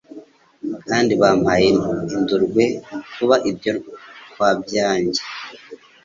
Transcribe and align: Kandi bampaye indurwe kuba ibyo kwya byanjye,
Kandi 0.89 1.13
bampaye 1.21 1.65
indurwe 2.15 2.63
kuba 3.13 3.35
ibyo 3.49 3.71
kwya 4.31 4.49
byanjye, 4.63 5.21